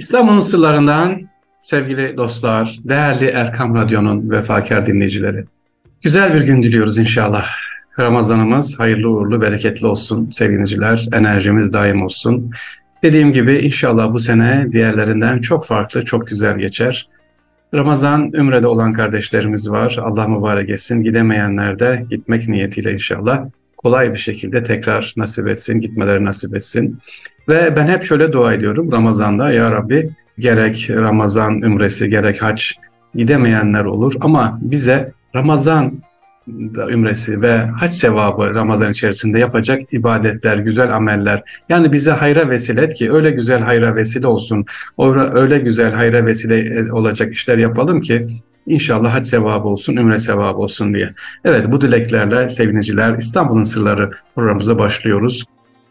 İstanbul'un 0.00 0.40
sırlarından 0.40 1.20
sevgili 1.58 2.16
dostlar, 2.16 2.78
değerli 2.84 3.24
Erkam 3.24 3.74
Radyo'nun 3.74 4.30
vefakar 4.30 4.86
dinleyicileri. 4.86 5.44
Güzel 6.02 6.34
bir 6.34 6.40
gün 6.40 6.62
diliyoruz 6.62 6.98
inşallah. 6.98 7.44
Ramazanımız 7.98 8.80
hayırlı 8.80 9.08
uğurlu, 9.08 9.40
bereketli 9.40 9.86
olsun 9.86 10.28
sevgiliciler. 10.30 11.08
Enerjimiz 11.12 11.72
daim 11.72 12.02
olsun. 12.02 12.50
Dediğim 13.02 13.32
gibi 13.32 13.54
inşallah 13.54 14.12
bu 14.12 14.18
sene 14.18 14.68
diğerlerinden 14.72 15.38
çok 15.40 15.66
farklı, 15.66 16.04
çok 16.04 16.26
güzel 16.26 16.58
geçer. 16.58 17.08
Ramazan 17.74 18.32
Ümre'de 18.32 18.66
olan 18.66 18.92
kardeşlerimiz 18.92 19.70
var. 19.70 19.98
Allah 20.02 20.28
mübarek 20.28 20.70
etsin. 20.70 21.02
Gidemeyenler 21.02 21.78
de 21.78 22.04
gitmek 22.10 22.48
niyetiyle 22.48 22.92
inşallah 22.92 23.44
kolay 23.76 24.12
bir 24.12 24.18
şekilde 24.18 24.62
tekrar 24.62 25.14
nasip 25.16 25.48
etsin, 25.48 25.80
gitmeleri 25.80 26.24
nasip 26.24 26.56
etsin. 26.56 26.98
Ve 27.50 27.76
ben 27.76 27.88
hep 27.88 28.02
şöyle 28.02 28.32
dua 28.32 28.52
ediyorum 28.52 28.92
Ramazan'da 28.92 29.52
ya 29.52 29.70
Rabbi 29.70 30.10
gerek 30.38 30.90
Ramazan 30.90 31.62
ümresi 31.62 32.10
gerek 32.10 32.42
hac 32.42 32.62
gidemeyenler 33.14 33.84
olur 33.84 34.14
ama 34.20 34.58
bize 34.62 35.12
Ramazan 35.34 35.92
ümresi 36.88 37.42
ve 37.42 37.58
hac 37.58 37.92
sevabı 37.92 38.54
Ramazan 38.54 38.90
içerisinde 38.90 39.38
yapacak 39.38 39.92
ibadetler, 39.92 40.56
güzel 40.56 40.96
ameller. 40.96 41.42
Yani 41.68 41.92
bize 41.92 42.10
hayra 42.10 42.50
vesile 42.50 42.82
et 42.82 42.94
ki 42.94 43.12
öyle 43.12 43.30
güzel 43.30 43.60
hayra 43.60 43.94
vesile 43.94 44.26
olsun. 44.26 44.64
Öyle 45.34 45.58
güzel 45.58 45.92
hayra 45.92 46.26
vesile 46.26 46.92
olacak 46.92 47.32
işler 47.32 47.58
yapalım 47.58 48.00
ki 48.00 48.26
İnşallah 48.66 49.14
hac 49.14 49.24
sevabı 49.24 49.68
olsun, 49.68 49.96
ümre 49.96 50.18
sevabı 50.18 50.58
olsun 50.58 50.94
diye. 50.94 51.14
Evet 51.44 51.72
bu 51.72 51.80
dileklerle 51.80 52.48
sevgiliciler 52.48 53.14
İstanbul'un 53.18 53.62
Sırları 53.62 54.10
programımıza 54.34 54.78
başlıyoruz. 54.78 55.44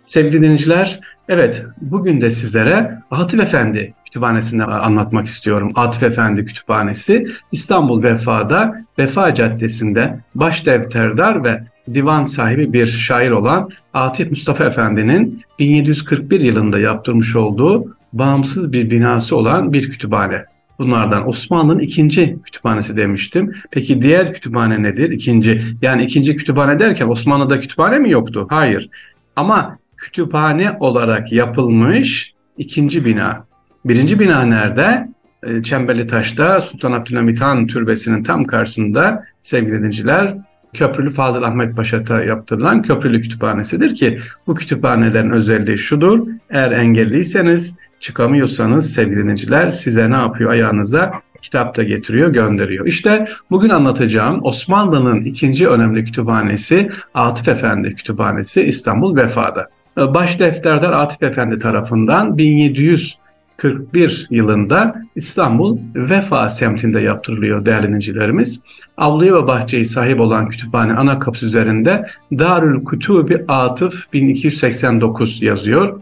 Sevgili 0.09 0.41
dinleyiciler, 0.41 0.99
evet 1.27 1.65
bugün 1.81 2.21
de 2.21 2.31
sizlere 2.31 2.99
Atif 3.11 3.39
Efendi 3.39 3.93
Kütüphanesi'ni 4.05 4.63
anlatmak 4.63 5.25
istiyorum. 5.25 5.71
Atif 5.75 6.03
Efendi 6.03 6.45
Kütüphanesi 6.45 7.27
İstanbul 7.51 8.03
Vefa'da 8.03 8.85
Vefa 8.99 9.33
Caddesi'nde 9.33 10.19
baş 10.35 10.65
defterdar 10.65 11.43
ve 11.43 11.63
divan 11.93 12.23
sahibi 12.23 12.73
bir 12.73 12.87
şair 12.87 13.31
olan 13.31 13.69
Atif 13.93 14.29
Mustafa 14.29 14.65
Efendi'nin 14.65 15.41
1741 15.59 16.41
yılında 16.41 16.79
yaptırmış 16.79 17.35
olduğu 17.35 17.97
bağımsız 18.13 18.71
bir 18.71 18.91
binası 18.91 19.37
olan 19.37 19.73
bir 19.73 19.89
kütüphane. 19.89 20.45
Bunlardan 20.79 21.27
Osmanlı'nın 21.27 21.79
ikinci 21.79 22.37
kütüphanesi 22.43 22.97
demiştim. 22.97 23.53
Peki 23.71 24.01
diğer 24.01 24.33
kütüphane 24.33 24.83
nedir? 24.83 25.11
İkinci. 25.11 25.61
Yani 25.81 26.03
ikinci 26.03 26.35
kütüphane 26.35 26.79
derken 26.79 27.07
Osmanlı'da 27.07 27.59
kütüphane 27.59 27.99
mi 27.99 28.11
yoktu? 28.11 28.47
Hayır. 28.49 28.89
Ama 29.35 29.79
kütüphane 29.99 30.77
olarak 30.79 31.31
yapılmış 31.31 32.33
ikinci 32.57 33.05
bina. 33.05 33.45
Birinci 33.85 34.19
bina 34.19 34.41
nerede? 34.41 35.09
Ee, 35.43 35.63
Çemberli 35.63 36.07
Taş'ta 36.07 36.61
Sultan 36.61 36.91
Abdülhamit 36.91 37.41
Han 37.41 37.67
Türbesi'nin 37.67 38.23
tam 38.23 38.45
karşısında 38.45 39.23
sevgili 39.41 39.83
dinciler 39.83 40.37
Köprülü 40.73 41.09
Fazıl 41.09 41.43
Ahmet 41.43 41.75
Paşa'ta 41.75 42.23
yaptırılan 42.23 42.81
Köprülü 42.81 43.21
Kütüphanesi'dir 43.21 43.95
ki 43.95 44.19
bu 44.47 44.55
kütüphanelerin 44.55 45.29
özelliği 45.29 45.77
şudur. 45.77 46.27
Eğer 46.49 46.71
engelliyseniz 46.71 47.77
çıkamıyorsanız 47.99 48.93
sevgili 48.93 49.19
dinleyiciler 49.19 49.69
size 49.69 50.11
ne 50.11 50.17
yapıyor 50.17 50.51
ayağınıza 50.51 51.11
kitap 51.41 51.77
da 51.77 51.83
getiriyor 51.83 52.33
gönderiyor. 52.33 52.85
İşte 52.85 53.27
bugün 53.51 53.69
anlatacağım 53.69 54.39
Osmanlı'nın 54.45 55.21
ikinci 55.21 55.67
önemli 55.67 56.05
kütüphanesi 56.05 56.89
Atif 57.13 57.47
Efendi 57.47 57.95
Kütüphanesi 57.95 58.61
İstanbul 58.61 59.15
Vefa'da. 59.15 59.69
Baş 59.97 60.39
defterdar 60.39 60.91
Atif 60.91 61.23
Efendi 61.23 61.59
tarafından 61.59 62.37
1741 62.37 64.27
yılında 64.29 64.95
İstanbul 65.15 65.77
Vefa 65.95 66.49
semtinde 66.49 66.99
yaptırılıyor 66.99 67.65
değerli 67.65 67.87
dinleyicilerimiz. 67.87 68.61
Avluya 68.97 69.35
ve 69.35 69.47
bahçeyi 69.47 69.85
sahip 69.85 70.19
olan 70.19 70.49
kütüphane 70.49 70.93
ana 70.93 71.19
kapısı 71.19 71.45
üzerinde 71.45 72.05
Darül 72.31 72.83
Kutubi 72.83 73.45
Atıf 73.47 74.13
1289 74.13 75.41
yazıyor. 75.41 76.01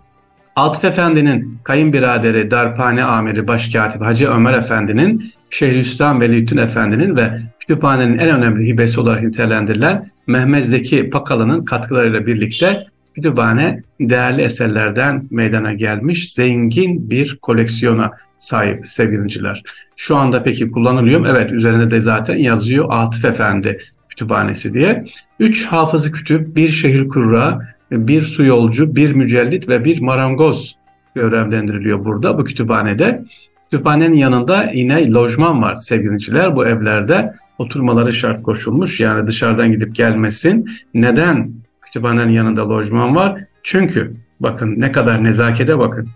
Atıf 0.55 0.85
Efendi'nin 0.85 1.59
kayınbiraderi 1.63 2.51
Darphane 2.51 3.03
Amiri 3.03 3.47
Başkatip 3.47 4.01
Hacı 4.01 4.27
Ömer 4.27 4.53
Efendi'nin 4.53 5.31
Şeyhülislam 5.49 6.21
Veliüddin 6.21 6.57
Efendi'nin 6.57 7.17
ve 7.17 7.39
kütüphanenin 7.59 8.17
en 8.17 8.29
önemli 8.37 8.67
hibesi 8.67 8.99
olarak 8.99 9.23
nitelendirilen 9.23 10.11
Mehmet 10.27 10.65
Zeki 10.65 11.09
Pakalı'nın 11.09 11.65
katkılarıyla 11.65 12.25
birlikte 12.25 12.87
kütüphane 13.17 13.83
değerli 13.99 14.41
eserlerden 14.41 15.27
meydana 15.31 15.73
gelmiş 15.73 16.33
zengin 16.33 17.09
bir 17.09 17.37
koleksiyona 17.41 18.11
sahip 18.37 18.89
sevgiliciler. 18.89 19.63
Şu 19.95 20.15
anda 20.15 20.43
peki 20.43 20.71
kullanılıyor 20.71 21.19
mu? 21.19 21.27
Evet 21.29 21.51
üzerinde 21.51 21.91
de 21.91 22.01
zaten 22.01 22.35
yazıyor 22.35 22.85
Atıf 22.89 23.25
Efendi 23.25 23.79
kütüphanesi 24.09 24.73
diye. 24.73 25.05
Üç 25.39 25.65
hafızı 25.65 26.11
kütüp, 26.11 26.55
bir 26.55 26.69
şehir 26.69 27.07
kurra, 27.07 27.75
bir 27.91 28.21
su 28.21 28.43
yolcu, 28.43 28.95
bir 28.95 29.11
mücellit 29.11 29.69
ve 29.69 29.85
bir 29.85 30.01
marangoz 30.01 30.75
görevlendiriliyor 31.15 32.05
burada 32.05 32.37
bu 32.37 32.43
kütüphanede. 32.43 33.23
Kütüphanenin 33.71 34.17
yanında 34.17 34.71
yine 34.73 35.11
lojman 35.11 35.61
var 35.61 35.75
sevgiliciler. 35.75 36.55
Bu 36.55 36.67
evlerde 36.67 37.33
oturmaları 37.57 38.13
şart 38.13 38.43
koşulmuş. 38.43 38.99
Yani 38.99 39.27
dışarıdan 39.27 39.71
gidip 39.71 39.95
gelmesin. 39.95 40.69
Neden 40.93 41.51
kütüphanenin 41.97 42.33
yanında 42.33 42.69
lojman 42.69 43.15
var? 43.15 43.43
Çünkü 43.63 44.13
bakın 44.39 44.73
ne 44.77 44.91
kadar 44.91 45.23
nezakete 45.23 45.79
bakın. 45.79 46.09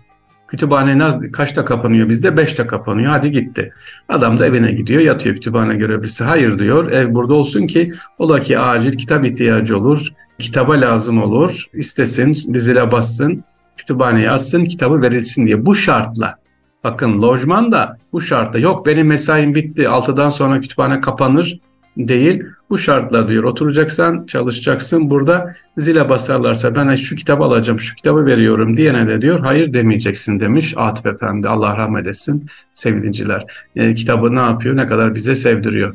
Kütüphane 0.48 1.30
kaçta 1.32 1.64
kapanıyor 1.64 2.08
bizde? 2.08 2.36
Beşte 2.36 2.66
kapanıyor. 2.66 3.10
Hadi 3.10 3.32
gitti. 3.32 3.72
Adam 4.08 4.38
da 4.38 4.46
evine 4.46 4.72
gidiyor. 4.72 5.00
Yatıyor 5.00 5.34
kütüphane 5.34 5.74
görevlisi. 5.74 6.24
Hayır 6.24 6.58
diyor. 6.58 6.92
Ev 6.92 7.14
burada 7.14 7.34
olsun 7.34 7.66
ki 7.66 7.92
ola 8.18 8.40
ki 8.40 8.58
acil 8.58 8.92
kitap 8.92 9.24
ihtiyacı 9.24 9.78
olur. 9.78 10.08
Kitaba 10.38 10.72
lazım 10.72 11.22
olur. 11.22 11.66
istesin, 11.74 12.54
dizile 12.54 12.92
bassın, 12.92 13.44
kütüphaneye 13.76 14.30
atsın, 14.30 14.64
kitabı 14.64 15.02
verilsin 15.02 15.46
diye. 15.46 15.66
Bu 15.66 15.74
şartla. 15.74 16.38
Bakın 16.84 17.22
lojman 17.22 17.72
da 17.72 17.98
bu 18.12 18.20
şartla. 18.20 18.58
Yok 18.58 18.86
benim 18.86 19.06
mesaim 19.06 19.54
bitti. 19.54 19.88
Altıdan 19.88 20.30
sonra 20.30 20.60
kütüphane 20.60 21.00
kapanır 21.00 21.58
değil. 21.96 22.42
Bu 22.70 22.78
şartla 22.78 23.28
diyor 23.28 23.44
oturacaksan 23.44 24.26
çalışacaksın 24.26 25.10
burada 25.10 25.54
zile 25.78 26.08
basarlarsa 26.08 26.74
ben 26.74 26.96
şu 26.96 27.16
kitabı 27.16 27.44
alacağım 27.44 27.80
şu 27.80 27.94
kitabı 27.94 28.26
veriyorum 28.26 28.76
diyene 28.76 29.08
de 29.08 29.22
diyor 29.22 29.40
hayır 29.40 29.74
demeyeceksin 29.74 30.40
demiş 30.40 30.74
Atif 30.76 31.06
Efendi 31.06 31.48
Allah 31.48 31.76
rahmet 31.76 32.06
etsin 32.06 32.46
sevgiliciler. 32.74 33.46
E, 33.76 33.94
kitabı 33.94 34.34
ne 34.34 34.40
yapıyor 34.40 34.76
ne 34.76 34.86
kadar 34.86 35.14
bize 35.14 35.36
sevdiriyor. 35.36 35.94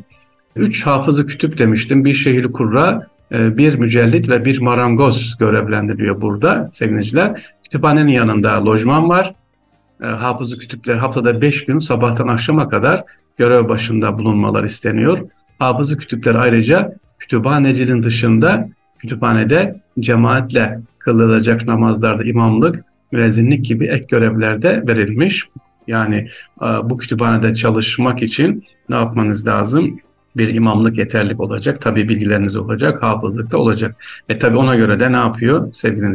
Üç 0.55 0.85
hafızı 0.85 1.27
kütüp 1.27 1.57
demiştim 1.57 2.05
bir 2.05 2.13
şehir 2.13 2.51
kurra 2.51 3.07
e, 3.31 3.57
bir 3.57 3.75
mücellit 3.75 4.29
ve 4.29 4.45
bir 4.45 4.61
marangoz 4.61 5.37
görevlendiriliyor 5.39 6.21
burada 6.21 6.69
sevgiliciler. 6.71 7.55
Kütüphanenin 7.63 8.11
yanında 8.11 8.65
lojman 8.65 9.09
var. 9.09 9.33
E, 10.03 10.05
hafızı 10.05 10.59
kütüpler 10.59 10.97
haftada 10.97 11.41
beş 11.41 11.65
gün 11.65 11.79
sabahtan 11.79 12.27
akşama 12.27 12.69
kadar 12.69 13.03
görev 13.37 13.69
başında 13.69 14.19
bulunmalar 14.19 14.63
isteniyor. 14.63 15.19
Hafızı 15.59 15.97
kütüpler 15.97 16.35
ayrıca 16.35 16.95
kütüphanecinin 17.19 18.03
dışında 18.03 18.69
kütüphanede 18.99 19.81
cemaatle 19.99 20.79
kılınacak 20.99 21.67
namazlarda 21.67 22.23
imamlık, 22.23 22.83
müezzinlik 23.11 23.65
gibi 23.65 23.87
ek 23.87 24.05
görevlerde 24.09 24.83
verilmiş. 24.87 25.45
Yani 25.87 26.29
e, 26.61 26.65
bu 26.65 26.97
kütüphanede 26.97 27.55
çalışmak 27.55 28.23
için 28.23 28.63
ne 28.89 28.95
yapmanız 28.95 29.47
lazım? 29.47 29.99
Bir 30.37 30.55
imamlık 30.55 30.97
yeterlik 30.97 31.39
olacak. 31.39 31.81
Tabi 31.81 32.09
bilgileriniz 32.09 32.55
olacak, 32.55 33.03
hafızlık 33.03 33.51
da 33.51 33.57
olacak. 33.57 33.95
E 34.29 34.39
tabi 34.39 34.57
ona 34.57 34.75
göre 34.75 34.99
de 34.99 35.11
ne 35.11 35.17
yapıyor 35.17 35.73
sevgili 35.73 36.05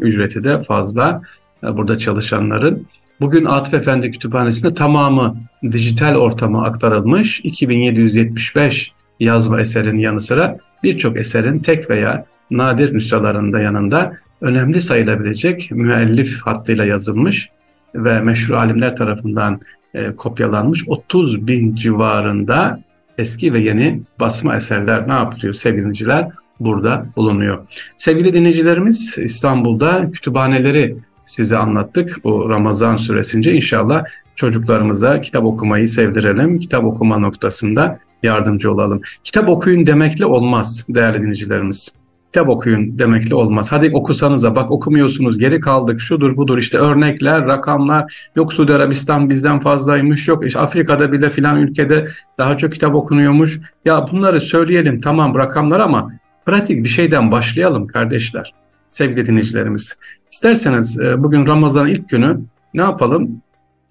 Ücreti 0.00 0.44
de 0.44 0.62
fazla 0.62 1.22
e, 1.64 1.76
burada 1.76 1.98
çalışanların. 1.98 2.86
Bugün 3.20 3.44
Atıf 3.44 3.74
Efendi 3.74 4.10
Kütüphanesi'nde 4.10 4.74
tamamı 4.74 5.36
dijital 5.72 6.14
ortama 6.14 6.64
aktarılmış. 6.64 7.40
2775 7.40 8.92
yazma 9.20 9.60
eserin 9.60 9.98
yanı 9.98 10.20
sıra 10.20 10.58
birçok 10.82 11.16
eserin 11.16 11.58
tek 11.58 11.90
veya 11.90 12.24
nadir 12.50 12.94
nüshalarında 12.94 13.60
yanında 13.60 14.16
önemli 14.40 14.80
sayılabilecek 14.80 15.70
müellif 15.70 16.42
hattıyla 16.42 16.84
yazılmış 16.84 17.48
ve 17.94 18.20
meşhur 18.20 18.54
alimler 18.54 18.96
tarafından 18.96 19.60
e, 19.94 20.12
kopyalanmış 20.16 20.88
30 20.88 21.46
bin 21.46 21.74
civarında 21.74 22.80
eski 23.18 23.52
ve 23.52 23.60
yeni 23.60 24.02
basma 24.20 24.56
eserler 24.56 25.08
ne 25.08 25.12
yapılıyor 25.12 25.54
sevgiliciler? 25.54 26.28
Burada 26.60 27.06
bulunuyor. 27.16 27.58
Sevgili 27.96 28.34
dinleyicilerimiz 28.34 29.18
İstanbul'da 29.18 30.10
kütüphaneleri 30.10 30.96
size 31.24 31.56
anlattık 31.56 32.24
bu 32.24 32.50
Ramazan 32.50 32.96
süresince. 32.96 33.52
İnşallah 33.52 34.04
çocuklarımıza 34.36 35.20
kitap 35.20 35.44
okumayı 35.44 35.86
sevdirelim. 35.86 36.58
Kitap 36.58 36.84
okuma 36.84 37.18
noktasında 37.18 37.98
yardımcı 38.22 38.72
olalım. 38.72 39.00
Kitap 39.24 39.48
okuyun 39.48 39.86
demekle 39.86 40.26
olmaz 40.26 40.86
değerli 40.88 41.18
dinleyicilerimiz. 41.18 41.92
kitap 42.26 42.48
okuyun 42.48 42.98
demekle 42.98 43.34
olmaz. 43.34 43.72
Hadi 43.72 43.90
okusanıza 43.94 44.56
bak 44.56 44.70
okumuyorsunuz 44.70 45.38
geri 45.38 45.60
kaldık 45.60 46.00
şudur 46.00 46.36
budur 46.36 46.58
işte 46.58 46.78
örnekler 46.78 47.46
rakamlar 47.46 48.30
yok 48.36 48.52
Suudi 48.52 48.74
Arabistan 48.74 49.30
bizden 49.30 49.60
fazlaymış 49.60 50.28
yok 50.28 50.46
işte 50.46 50.60
Afrika'da 50.60 51.12
bile 51.12 51.30
filan 51.30 51.56
ülkede 51.56 52.08
daha 52.38 52.56
çok 52.56 52.72
kitap 52.72 52.94
okunuyormuş. 52.94 53.60
Ya 53.84 54.06
bunları 54.12 54.40
söyleyelim 54.40 55.00
tamam 55.00 55.34
rakamlar 55.34 55.80
ama 55.80 56.12
pratik 56.46 56.84
bir 56.84 56.88
şeyden 56.88 57.30
başlayalım 57.30 57.86
kardeşler 57.86 58.52
sevgili 58.88 59.26
dinleyicilerimiz. 59.26 59.96
İsterseniz 60.32 61.00
e, 61.00 61.22
bugün 61.22 61.46
Ramazan 61.46 61.86
ilk 61.86 62.08
günü 62.08 62.40
ne 62.74 62.82
yapalım? 62.82 63.42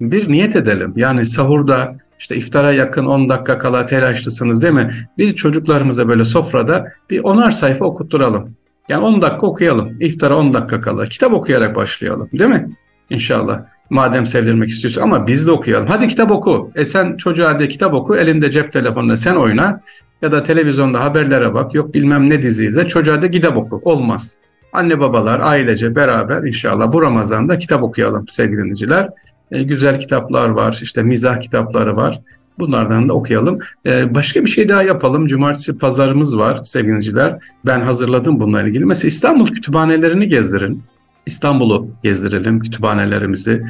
Bir 0.01 0.31
niyet 0.31 0.55
edelim. 0.55 0.93
Yani 0.95 1.25
sahurda 1.25 1.95
işte 2.21 2.35
iftara 2.35 2.71
yakın 2.71 3.05
10 3.05 3.29
dakika 3.29 3.57
kala 3.57 3.85
telaşlısınız 3.85 4.61
değil 4.61 4.73
mi? 4.73 5.07
Bir 5.17 5.35
çocuklarımıza 5.35 6.07
böyle 6.07 6.23
sofrada 6.23 6.91
bir 7.09 7.23
onar 7.23 7.51
sayfa 7.51 7.85
okutturalım. 7.85 8.55
Yani 8.89 9.03
10 9.03 9.21
dakika 9.21 9.47
okuyalım. 9.47 9.97
İftara 9.99 10.37
10 10.37 10.53
dakika 10.53 10.81
kala. 10.81 11.05
Kitap 11.05 11.33
okuyarak 11.33 11.75
başlayalım 11.75 12.29
değil 12.33 12.49
mi? 12.49 12.69
İnşallah. 13.09 13.61
Madem 13.89 14.25
sevdirmek 14.25 14.69
istiyorsun 14.69 15.01
ama 15.01 15.27
biz 15.27 15.47
de 15.47 15.51
okuyalım. 15.51 15.87
Hadi 15.87 16.07
kitap 16.07 16.31
oku. 16.31 16.71
E 16.75 16.85
sen 16.85 17.17
çocuğa 17.17 17.59
de 17.59 17.67
kitap 17.67 17.93
oku. 17.93 18.15
Elinde 18.15 18.51
cep 18.51 18.73
telefonunda 18.73 19.17
sen 19.17 19.35
oyna. 19.35 19.81
Ya 20.21 20.31
da 20.31 20.43
televizyonda 20.43 21.03
haberlere 21.03 21.53
bak. 21.53 21.73
Yok 21.73 21.93
bilmem 21.93 22.29
ne 22.29 22.41
dizi 22.41 22.65
izle. 22.65 22.87
Çocuğa 22.87 23.21
da 23.21 23.31
kitap 23.31 23.57
oku. 23.57 23.81
Olmaz. 23.83 24.37
Anne 24.73 24.99
babalar 24.99 25.39
ailece 25.39 25.95
beraber 25.95 26.43
inşallah 26.43 26.93
bu 26.93 27.01
Ramazan'da 27.01 27.57
kitap 27.57 27.83
okuyalım 27.83 28.27
sevgili 28.27 28.57
dinleyiciler. 28.57 29.09
E, 29.51 29.63
güzel 29.63 29.99
kitaplar 29.99 30.49
var, 30.49 30.79
işte 30.81 31.03
mizah 31.03 31.41
kitapları 31.41 31.95
var. 31.95 32.21
Bunlardan 32.59 33.09
da 33.09 33.13
okuyalım. 33.13 33.59
E, 33.85 34.15
başka 34.15 34.45
bir 34.45 34.49
şey 34.49 34.69
daha 34.69 34.83
yapalım. 34.83 35.27
Cumartesi 35.27 35.77
pazarımız 35.77 36.37
var 36.37 36.59
sevgiliciler. 36.63 37.37
Ben 37.65 37.81
hazırladım 37.81 38.39
bununla 38.39 38.61
ilgili. 38.61 38.85
Mesela 38.85 39.07
İstanbul 39.07 39.47
kütüphanelerini 39.47 40.27
gezdirin. 40.27 40.83
İstanbul'u 41.25 41.87
gezdirelim 42.03 42.59
kütüphanelerimizi. 42.59 43.63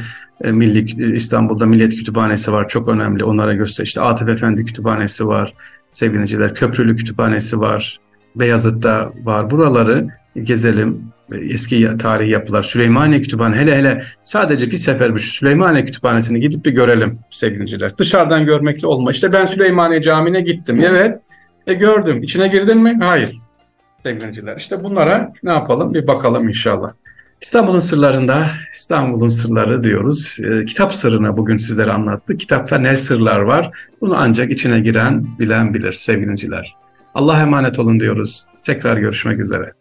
E, 0.43 0.51
Milli 0.51 1.15
İstanbul'da 1.15 1.65
Millet 1.65 1.95
Kütüphanesi 1.95 2.53
var 2.53 2.67
çok 2.67 2.89
önemli. 2.89 3.23
Onlara 3.23 3.53
göster. 3.53 3.83
İşte 3.83 4.01
Atıf 4.01 4.29
Efendi 4.29 4.65
Kütüphanesi 4.65 5.27
var 5.27 5.53
sevgiliciler. 5.91 6.55
Köprülü 6.55 6.95
Kütüphanesi 6.95 7.59
var. 7.59 7.99
Beyazıt'ta 8.35 9.13
var. 9.23 9.51
Buraları 9.51 10.07
gezelim. 10.43 11.03
Eski 11.31 11.97
tarihi 11.99 12.31
yapılar, 12.31 12.63
Süleymaniye 12.63 13.21
Kütüphane 13.21 13.55
hele 13.55 13.75
hele 13.77 14.03
sadece 14.23 14.71
bir 14.71 14.77
sefer 14.77 15.13
bu 15.13 15.19
Süleymaniye 15.19 15.85
Kütüphanesi'ni 15.85 16.39
gidip 16.39 16.65
bir 16.65 16.71
görelim 16.71 17.19
sevgiliciler. 17.31 17.97
Dışarıdan 17.97 18.45
görmekle 18.45 18.87
olma. 18.87 19.11
İşte 19.11 19.33
ben 19.33 19.45
Süleymaniye 19.45 20.01
Camii'ne 20.01 20.41
gittim. 20.41 20.81
Evet. 20.89 21.19
E 21.67 21.73
gördüm. 21.73 22.23
İçine 22.23 22.47
girdin 22.47 22.77
mi? 22.77 22.99
Hayır. 23.03 23.37
Sevgiliciler. 23.99 24.57
İşte 24.57 24.83
bunlara 24.83 25.33
ne 25.43 25.51
yapalım? 25.51 25.93
Bir 25.93 26.07
bakalım 26.07 26.47
inşallah. 26.47 26.91
İstanbul'un 27.41 27.79
sırlarında 27.79 28.47
İstanbul'un 28.73 29.29
sırları 29.29 29.83
diyoruz. 29.83 30.37
E, 30.43 30.65
kitap 30.65 30.93
sırrını 30.93 31.37
bugün 31.37 31.57
sizlere 31.57 31.91
anlattı. 31.91 32.37
Kitapta 32.37 32.77
ne 32.77 32.95
sırlar 32.97 33.39
var? 33.39 33.71
Bunu 34.01 34.15
ancak 34.17 34.51
içine 34.51 34.79
giren 34.79 35.39
bilen 35.39 35.73
bilir 35.73 35.93
sevgiliciler. 35.93 36.75
Allah'a 37.15 37.41
emanet 37.41 37.79
olun 37.79 37.99
diyoruz. 37.99 38.45
Tekrar 38.65 38.97
görüşmek 38.97 39.39
üzere. 39.39 39.73